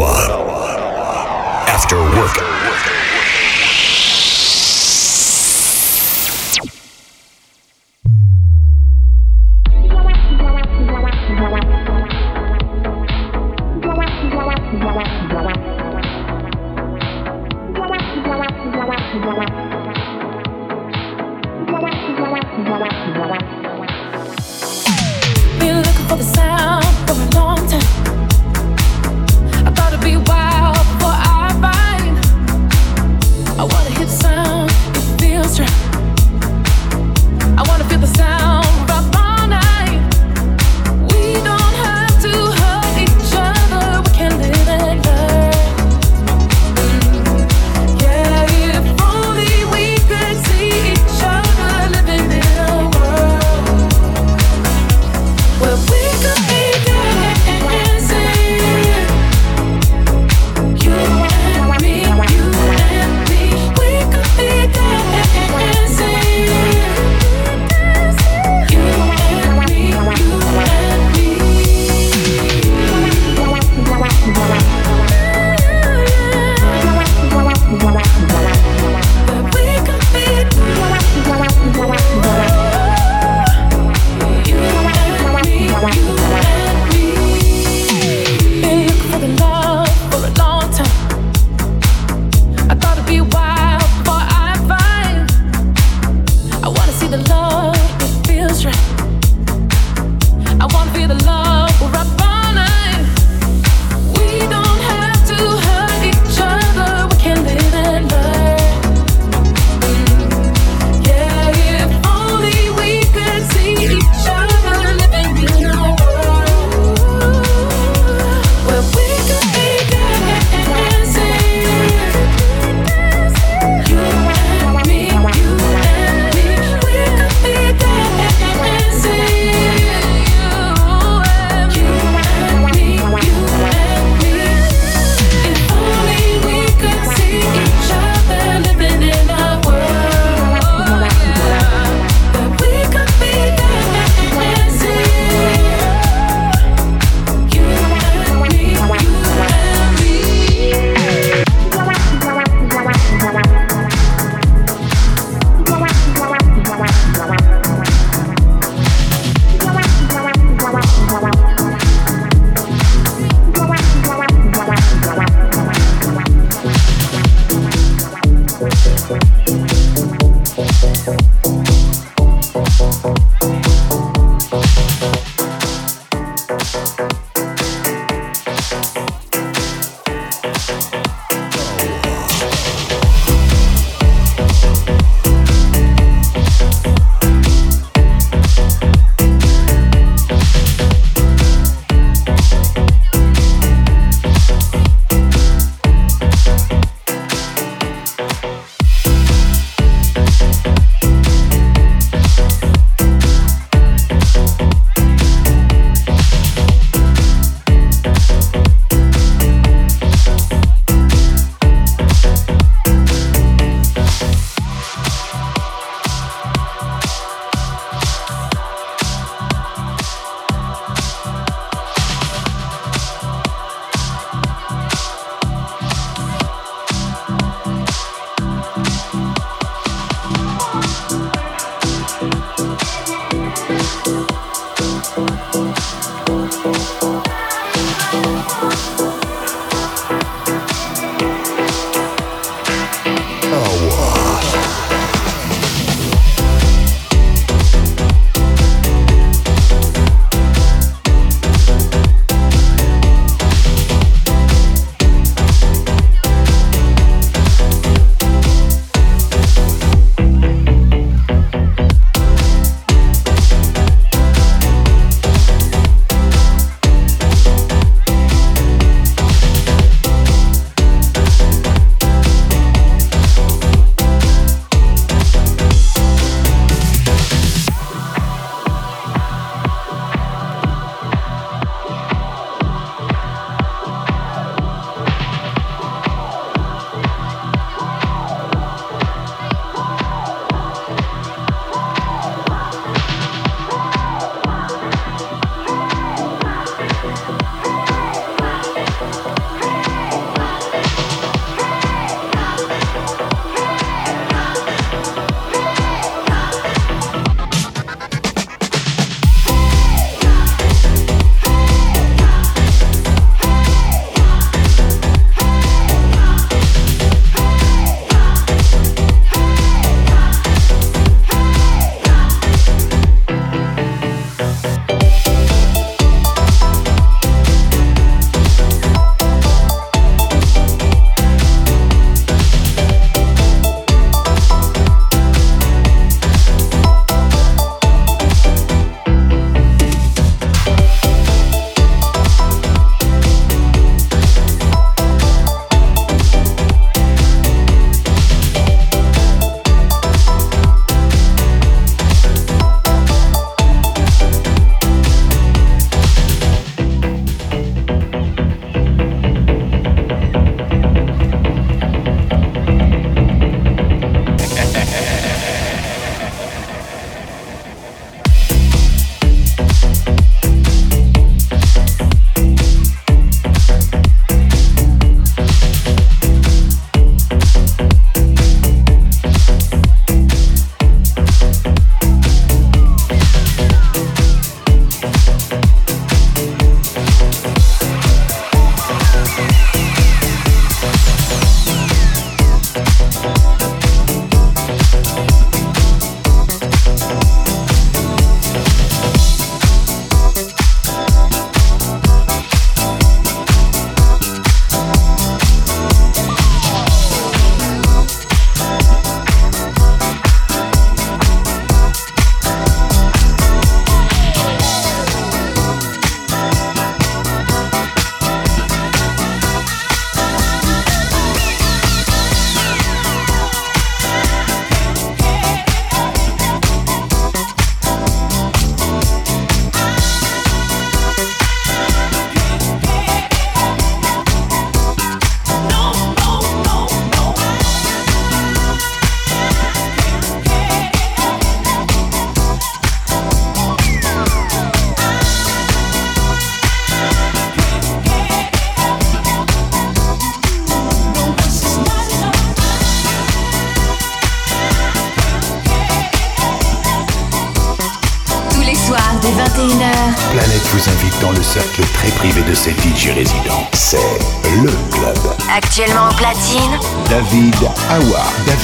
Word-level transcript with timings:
Ottawa. 0.00 0.43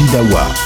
Bidawa. 0.00 0.59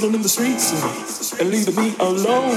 buzzing 0.00 0.14
in 0.14 0.22
the 0.22 0.28
streets 0.28 0.72
and, 1.40 1.50
leaving 1.50 1.74
me 1.76 1.94
alone. 2.00 2.56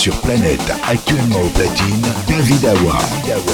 sur 0.00 0.18
Planète. 0.22 0.62
Actuellement 0.88 1.42
au 1.44 1.48
platine, 1.50 2.06
David 2.26 2.64
Awa. 2.64 3.49